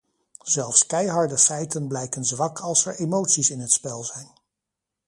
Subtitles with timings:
[0.43, 4.31] Zelfs keiharde feiten blijken zwak als er emoties in het spel zijn.